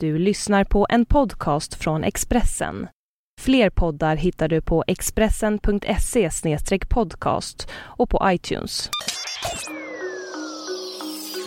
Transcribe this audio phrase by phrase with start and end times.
[0.00, 2.88] Du lyssnar på en podcast från Expressen.
[3.40, 6.30] Fler poddar hittar du på expressen.se
[6.88, 8.90] podcast och på iTunes.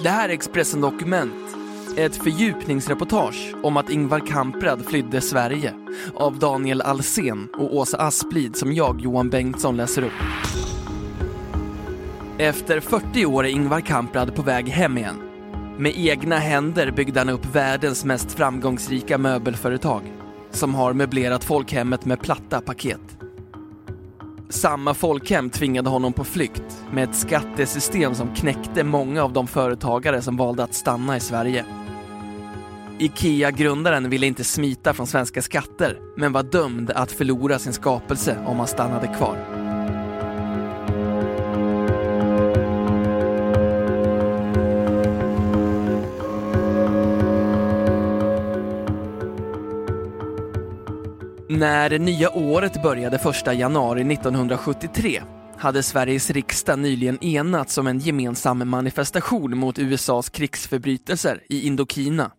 [0.03, 1.33] Det här är Expressen Dokument,
[1.97, 5.73] ett fördjupningsreportage om att Ingvar Kamprad flydde Sverige
[6.15, 10.23] av Daniel Alsen och Åsa Asplid som jag, Johan Bengtsson, läser upp.
[12.37, 15.28] Efter 40 år är Ingvar Kamprad på väg hem igen.
[15.79, 20.01] Med egna händer byggde han upp världens mest framgångsrika möbelföretag
[20.51, 23.17] som har möblerat folkhemmet med platta paket.
[24.49, 30.21] Samma folkhem tvingade honom på flykt med ett skattesystem som knäckte många av de företagare
[30.21, 31.65] som valde att stanna i Sverige.
[32.99, 38.57] IKEA-grundaren ville inte smita från svenska skatter men var dömd att förlora sin skapelse om
[38.57, 39.58] han stannade kvar.
[51.59, 55.23] När det nya året började 1 januari 1973
[55.57, 62.31] hade Sveriges riksdag nyligen enats om en gemensam manifestation mot USAs krigsförbrytelser i Indokina.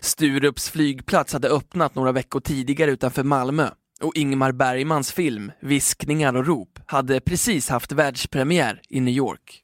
[0.00, 3.68] Sturups flygplats hade öppnat några veckor tidigare utanför Malmö
[4.00, 9.62] och Ingmar Bergmans film Viskningar och rop hade precis haft världspremiär i New York.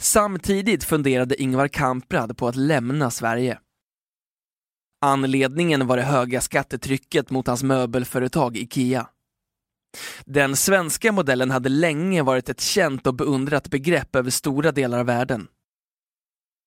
[0.00, 3.58] Samtidigt funderade Ingvar Kamprad på att lämna Sverige.
[5.00, 9.06] Anledningen var det höga skattetrycket mot hans möbelföretag IKEA.
[10.24, 15.06] Den svenska modellen hade länge varit ett känt och beundrat begrepp över stora delar av
[15.06, 15.48] världen.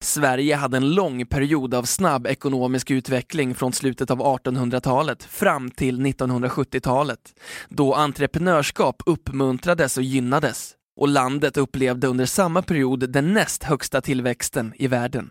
[0.04, 6.02] Sverige hade en lång period av snabb ekonomisk utveckling från slutet av 1800-talet fram till
[6.02, 7.34] 1970-talet,
[7.70, 14.74] då entreprenörskap uppmuntrades och gynnades och landet upplevde under samma period den näst högsta tillväxten
[14.76, 15.30] i världen.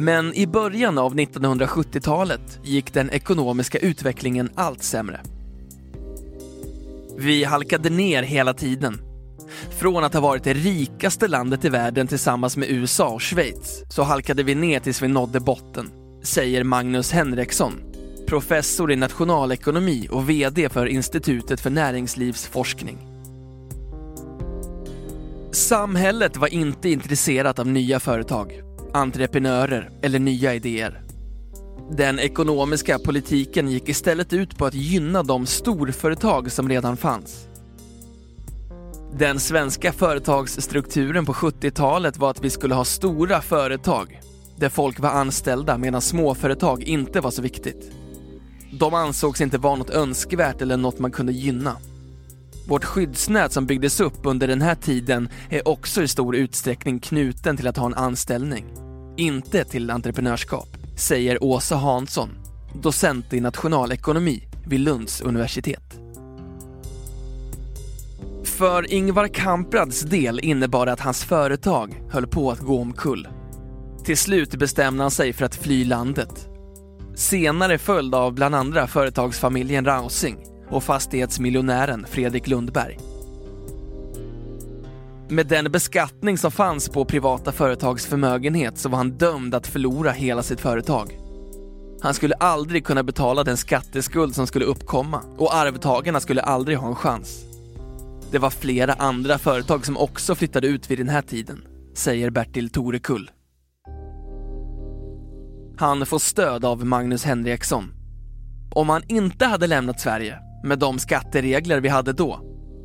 [0.00, 5.20] Men i början av 1970-talet gick den ekonomiska utvecklingen allt sämre.
[7.16, 9.00] Vi halkade ner hela tiden.
[9.78, 14.02] Från att ha varit det rikaste landet i världen tillsammans med USA och Schweiz så
[14.02, 15.90] halkade vi ner tills vi nådde botten,
[16.22, 17.72] säger Magnus Henriksson,
[18.26, 22.98] professor i nationalekonomi och VD för Institutet för näringslivsforskning.
[25.52, 31.02] Samhället var inte intresserat av nya företag entreprenörer eller nya idéer.
[31.90, 37.48] Den ekonomiska politiken gick istället ut på att gynna de storföretag som redan fanns.
[39.18, 44.20] Den svenska företagsstrukturen på 70-talet var att vi skulle ha stora företag
[44.56, 47.92] där folk var anställda medan småföretag inte var så viktigt.
[48.72, 51.76] De ansågs inte vara något önskvärt eller något man kunde gynna.
[52.68, 57.56] Vårt skyddsnät som byggdes upp under den här tiden är också i stor utsträckning knuten
[57.56, 58.64] till att ha en anställning.
[59.16, 62.28] Inte till entreprenörskap, säger Åsa Hansson,
[62.82, 66.00] docent i nationalekonomi vid Lunds universitet.
[68.44, 73.28] För Ingvar Kamprads del innebar det att hans företag höll på att gå omkull.
[74.04, 76.48] Till slut bestämde han sig för att fly landet.
[77.14, 82.98] Senare följd av bland andra företagsfamiljen Rausing och fastighetsmiljonären Fredrik Lundberg.
[85.30, 90.10] Med den beskattning som fanns på privata företags förmögenhet så var han dömd att förlora
[90.10, 91.18] hela sitt företag.
[92.00, 96.88] Han skulle aldrig kunna betala den skatteskuld som skulle uppkomma och arvtagarna skulle aldrig ha
[96.88, 97.44] en chans.
[98.30, 101.64] Det var flera andra företag som också flyttade ut vid den här tiden,
[101.94, 103.30] säger Bertil Torekull.
[105.78, 107.92] Han får stöd av Magnus Henriksson.
[108.70, 112.40] Om han inte hade lämnat Sverige med de skatteregler vi hade då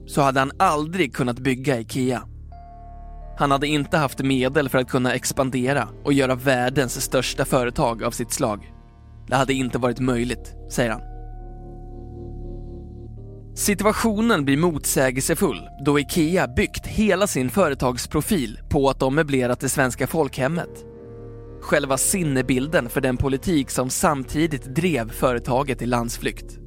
[0.06, 2.23] så hade han aldrig kunnat bygga IKEA.
[3.38, 8.11] Han hade inte haft medel för att kunna expandera och göra världens största företag av
[8.11, 8.73] sitt slag.
[9.28, 11.01] Det hade inte varit möjligt, säger han.
[13.56, 20.07] Situationen blir motsägelsefull då IKEA byggt hela sin företagsprofil på att de möblerat det svenska
[20.07, 20.85] folkhemmet.
[21.61, 26.63] Själva sinnebilden för den politik som samtidigt drev företaget i landsflykt.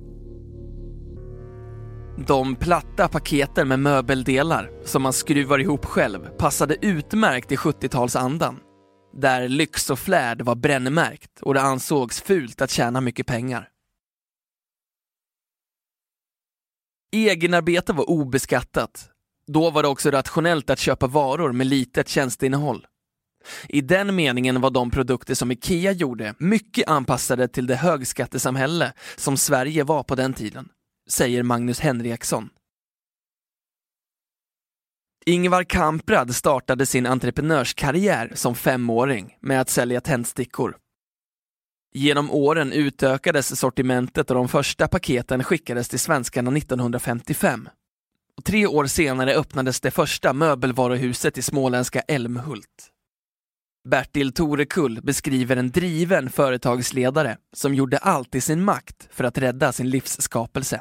[2.18, 8.56] De platta paketen med möbeldelar som man skruvar ihop själv passade utmärkt i 70-talsandan.
[9.16, 13.68] Där lyx och flärd var brännmärkt och det ansågs fult att tjäna mycket pengar.
[17.12, 19.10] Egenarbete var obeskattat.
[19.46, 22.86] Då var det också rationellt att köpa varor med litet tjänsteinnehåll.
[23.68, 29.36] I den meningen var de produkter som IKEA gjorde mycket anpassade till det högskattesamhälle som
[29.36, 30.68] Sverige var på den tiden
[31.10, 32.48] säger Magnus Henriksson.
[35.26, 40.76] Ingvar Kamprad startade sin entreprenörskarriär som femåring med att sälja tändstickor.
[41.94, 47.68] Genom åren utökades sortimentet och de första paketen skickades till svenskarna 1955.
[48.36, 52.92] Och tre år senare öppnades det första möbelvaruhuset i småländska Älmhult.
[53.88, 59.72] Bertil Torekull beskriver en driven företagsledare som gjorde allt i sin makt för att rädda
[59.72, 60.80] sin livsskapelse.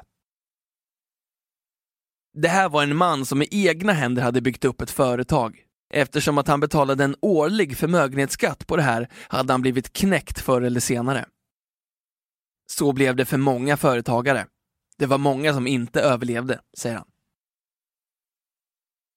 [2.38, 5.62] Det här var en man som med egna händer hade byggt upp ett företag.
[5.94, 10.62] Eftersom att han betalade en årlig förmögenhetsskatt på det här hade han blivit knäckt förr
[10.62, 11.26] eller senare.
[12.72, 14.48] Så blev det för många företagare.
[14.98, 17.08] Det var många som inte överlevde, säger han.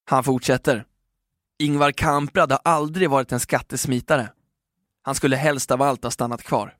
[0.05, 0.85] Han fortsätter.
[1.59, 4.29] Ingvar Kamprad har aldrig varit en skattesmitare.
[5.01, 6.78] Han skulle helst av allt ha stannat kvar.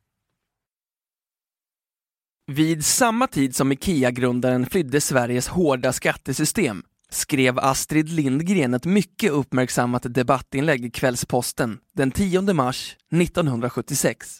[2.52, 10.14] Vid samma tid som IKEA-grundaren flydde Sveriges hårda skattesystem skrev Astrid Lindgren ett mycket uppmärksammat
[10.14, 14.40] debattinlägg i Kvällsposten den 10 mars 1976.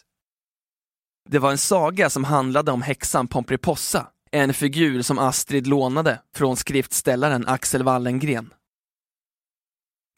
[1.28, 6.56] Det var en saga som handlade om häxan Pomperipossa, en figur som Astrid lånade från
[6.56, 8.50] skriftställaren Axel Wallengren.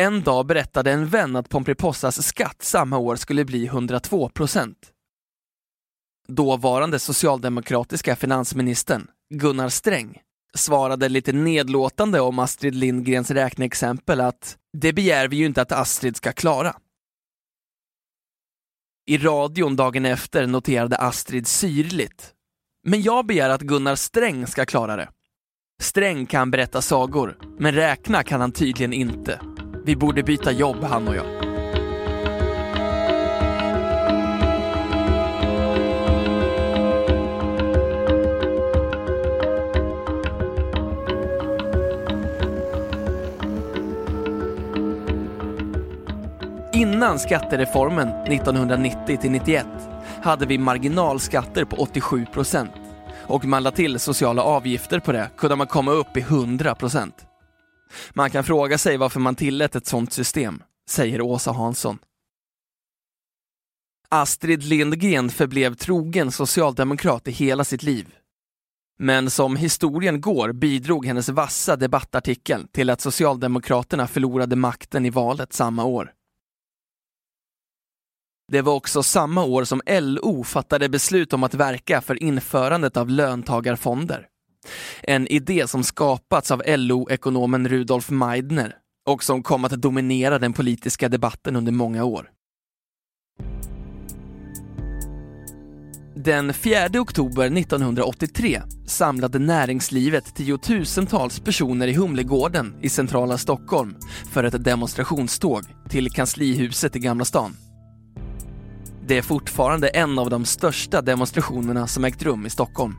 [0.03, 4.92] En dag berättade en vän att Pomperipossas skatt samma år skulle bli 102 procent.
[6.35, 10.21] Dåvarande socialdemokratiska finansministern Gunnar Sträng
[10.55, 16.17] svarade lite nedlåtande om Astrid Lindgrens räkneexempel att det begär vi ju inte att Astrid
[16.17, 16.77] ska klara.
[19.07, 22.33] I radion dagen efter noterade Astrid syrligt.
[22.87, 25.09] Men jag begär att Gunnar Sträng ska klara det.
[25.83, 29.41] Sträng kan berätta sagor, men räkna kan han tydligen inte.
[29.85, 31.52] Vi borde byta jobb han och jag.
[46.75, 49.65] Innan skattereformen 1990-91
[50.23, 52.71] hade vi marginalskatter på 87 procent
[53.27, 57.27] och man la till sociala avgifter på det kunde man komma upp i 100 procent.
[58.15, 61.99] Man kan fråga sig varför man tillät ett sådant system, säger Åsa Hansson.
[64.09, 68.15] Astrid Lindgren förblev trogen socialdemokrat i hela sitt liv.
[68.99, 75.53] Men som historien går bidrog hennes vassa debattartikel till att Socialdemokraterna förlorade makten i valet
[75.53, 76.13] samma år.
[78.53, 83.09] Det var också samma år som LO fattade beslut om att verka för införandet av
[83.09, 84.27] löntagarfonder.
[85.03, 88.75] En idé som skapats av LO-ekonomen Rudolf Meidner
[89.09, 92.31] och som kom att dominera den politiska debatten under många år.
[96.17, 103.97] Den 4 oktober 1983 samlade näringslivet tiotusentals personer i Humlegården i centrala Stockholm
[104.33, 107.57] för ett demonstrationståg till kanslihuset i Gamla stan.
[109.07, 112.95] Det är fortfarande en av de största demonstrationerna som ägt rum i Stockholm.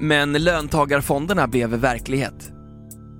[0.00, 2.50] Men löntagarfonderna blev verklighet.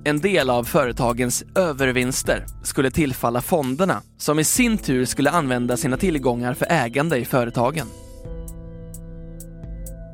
[0.05, 5.97] En del av företagens övervinster skulle tillfalla fonderna som i sin tur skulle använda sina
[5.97, 7.87] tillgångar för ägande i företagen.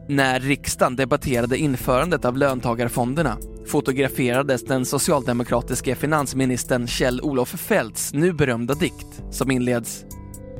[0.08, 3.37] När riksdagen debatterade införandet av löntagarfonderna
[3.67, 10.05] fotograferades den socialdemokratiske finansministern Kjell-Olof Feldts nu berömda dikt som inleds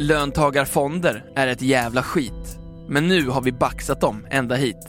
[0.03, 4.89] Löntagarfonder är ett jävla skit, men nu har vi baxat dem ända hit.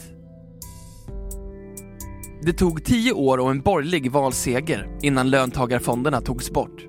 [2.43, 6.85] Det tog tio år och en borgerlig valseger innan löntagarfonderna togs bort.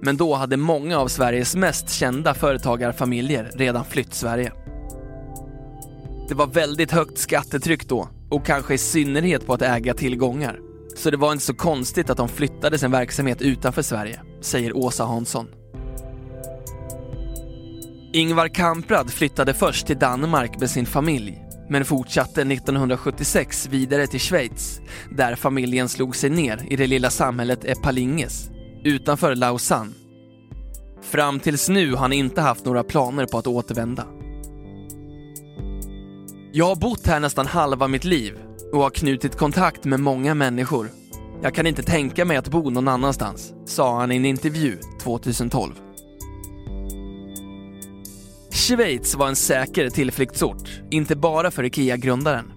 [0.00, 4.52] Men då hade många av Sveriges mest kända företagarfamiljer redan flytt Sverige.
[6.28, 10.58] Det var väldigt högt skattetryck då och kanske i synnerhet på att äga tillgångar.
[10.96, 15.04] Så det var inte så konstigt att de flyttade sin verksamhet utanför Sverige, säger Åsa
[15.04, 15.46] Hansson.
[18.14, 24.80] Ingvar Kamprad flyttade först till Danmark med sin familj men fortsatte 1976 vidare till Schweiz
[25.10, 28.50] där familjen slog sig ner i det lilla samhället Epalinges
[28.84, 29.92] utanför Lausanne.
[31.02, 34.06] Fram tills nu har han inte haft några planer på att återvända.
[36.52, 38.38] Jag har bott här nästan halva mitt liv
[38.72, 40.88] och har knutit kontakt med många människor.
[41.42, 45.72] Jag kan inte tänka mig att bo någon annanstans, sa han i en intervju 2012.
[48.62, 52.52] Schweiz var en säker tillflyktsort, inte bara för IKEA-grundaren.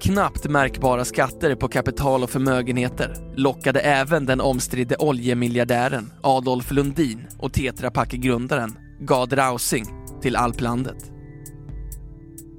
[0.00, 7.52] Knappt märkbara skatter på kapital och förmögenheter lockade även den omstridde oljemiljardären Adolf Lundin och
[7.52, 9.84] Tetra Pak-grundaren Gad Rausing
[10.22, 11.12] till alplandet.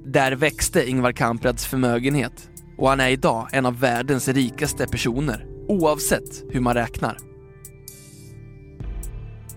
[0.04, 6.44] Där växte Ingvar Kamprads förmögenhet och han är idag en av världens rikaste personer oavsett
[6.50, 7.16] hur man räknar.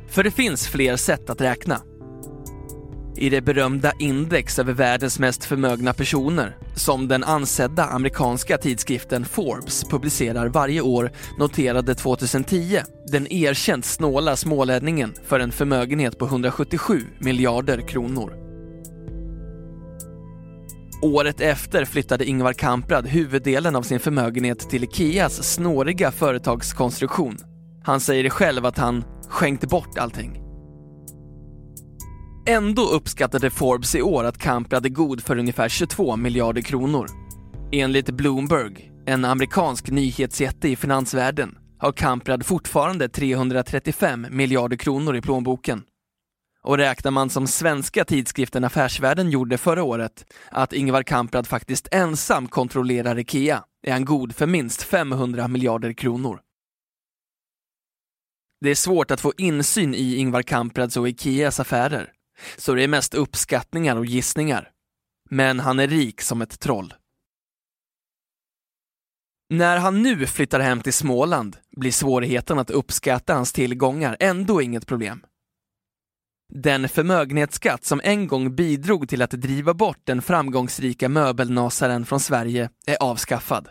[0.07, 1.81] För det finns fler sätt att räkna.
[3.15, 9.83] I det berömda index över världens mest förmögna personer, som den ansedda amerikanska tidskriften Forbes
[9.83, 12.79] publicerar varje år, noterade 2010
[13.11, 18.33] den erkänt snåla smålänningen för en förmögenhet på 177 miljarder kronor.
[21.01, 27.37] Året efter flyttade Ingvar Kamprad huvuddelen av sin förmögenhet till Ikeas snåriga företagskonstruktion.
[27.83, 30.42] Han säger själv att han skänkt bort allting.
[32.45, 37.07] Ändå uppskattade Forbes i år att Kamprad är god för ungefär 22 miljarder kronor.
[37.71, 45.83] Enligt Bloomberg, en amerikansk nyhetsjätte i finansvärlden, har Kamprad fortfarande 335 miljarder kronor i plånboken.
[46.63, 52.47] Och räknar man som svenska tidskriften Affärsvärlden gjorde förra året, att Ingvar Kamprad faktiskt ensam
[52.47, 56.39] kontrollerar IKEA, är han god för minst 500 miljarder kronor.
[58.61, 62.13] Det är svårt att få insyn i Ingvar Kamprads och Ikeas affärer,
[62.57, 64.69] så det är mest uppskattningar och gissningar.
[65.29, 66.93] Men han är rik som ett troll.
[69.49, 74.87] När han nu flyttar hem till Småland blir svårigheten att uppskatta hans tillgångar ändå inget
[74.87, 75.25] problem.
[76.53, 82.69] Den förmögenhetsskatt som en gång bidrog till att driva bort den framgångsrika möbelnasaren från Sverige
[82.85, 83.69] är avskaffad.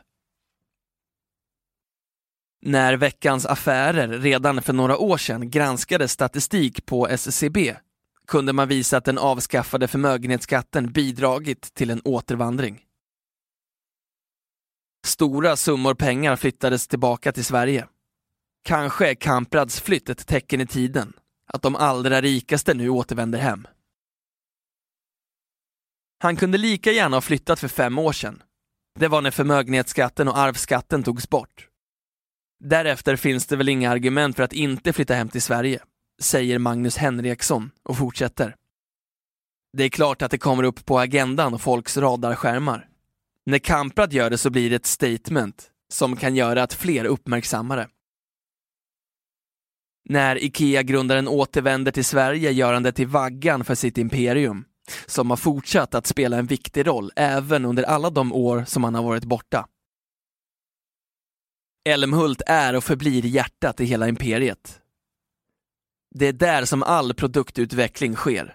[2.62, 7.76] När Veckans Affärer redan för några år sedan granskade statistik på SCB
[8.33, 12.81] kunde man visa att den avskaffade förmögenhetsskatten bidragit till en återvandring.
[15.07, 17.87] Stora summor pengar flyttades tillbaka till Sverige.
[18.65, 21.12] Kanske är Kamprads flytt ett tecken i tiden,
[21.47, 23.67] att de allra rikaste nu återvänder hem.
[26.19, 28.43] Han kunde lika gärna ha flyttat för fem år sedan.
[28.99, 31.69] Det var när förmögenhetsskatten och arvsskatten togs bort.
[32.65, 35.81] Därefter finns det väl inga argument för att inte flytta hem till Sverige,
[36.23, 38.57] säger Magnus Henriksson och fortsätter.
[39.76, 42.88] Det är klart att det kommer upp på agendan och folks radarskärmar.
[43.47, 47.76] När Kamprad gör det så blir det ett statement som kan göra att fler uppmärksammar
[47.76, 47.88] det.
[50.09, 54.64] När IKEA-grundaren återvänder till Sverige gör han det till vaggan för sitt imperium,
[55.07, 58.95] som har fortsatt att spela en viktig roll även under alla de år som han
[58.95, 59.67] har varit borta.
[61.85, 64.82] Älmhult är och förblir hjärtat i hela imperiet.
[66.14, 68.54] Det är där som all produktutveckling sker.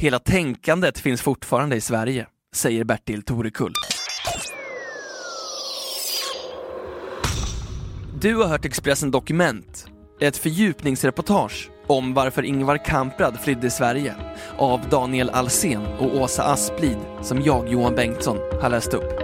[0.00, 3.72] Hela tänkandet finns fortfarande i Sverige, säger Bertil Torekull.
[8.20, 9.86] Du har hört Expressen Dokument,
[10.20, 14.14] ett fördjupningsreportage om varför Ingvar Kamprad flydde Sverige
[14.58, 19.23] av Daniel Alsen och Åsa Asplid som jag, Johan Bengtsson, har läst upp.